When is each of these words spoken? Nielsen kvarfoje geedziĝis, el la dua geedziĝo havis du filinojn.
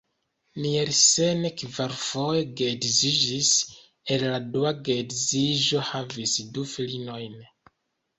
Nielsen 0.61 1.41
kvarfoje 1.61 2.39
geedziĝis, 2.61 3.51
el 4.15 4.25
la 4.31 4.39
dua 4.55 4.71
geedziĝo 4.87 5.83
havis 5.91 6.35
du 6.57 6.65
filinojn. 6.73 7.37